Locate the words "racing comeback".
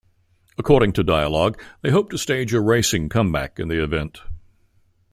2.59-3.59